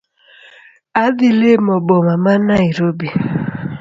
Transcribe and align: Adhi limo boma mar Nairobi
Adhi 1.03 1.29
limo 1.39 1.75
boma 1.87 2.13
mar 2.23 2.39
Nairobi 2.49 3.07